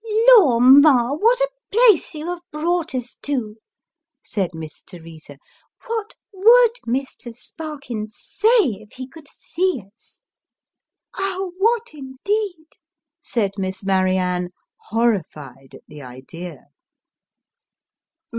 "Lor! 0.29 0.59
ma, 0.59 1.13
what 1.13 1.39
a 1.41 1.51
place 1.71 2.15
you 2.15 2.25
have 2.25 2.41
brought 2.51 2.95
us 2.95 3.17
to!" 3.21 3.57
said 4.23 4.49
Miss 4.51 4.81
Teresa;" 4.81 5.37
what 5.85 6.15
would 6.33 6.71
Mr. 6.87 7.35
Sparkins 7.35 8.15
say 8.17 8.81
if 8.81 8.93
he 8.93 9.05
could 9.07 9.27
see 9.27 9.83
us!"" 9.93 10.19
Ah! 11.19 11.45
what, 11.59 11.89
indeed!" 11.93 12.65
said 13.21 13.51
Miss 13.59 13.83
Marianne, 13.83 14.49
horrified 14.89 15.75
at 15.75 15.83
the 15.87 16.01
idea. 16.01 16.69